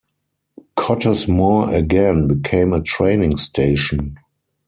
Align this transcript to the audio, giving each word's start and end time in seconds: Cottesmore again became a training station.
Cottesmore 0.75 1.71
again 1.77 2.27
became 2.27 2.73
a 2.73 2.81
training 2.81 3.37
station. 3.37 4.17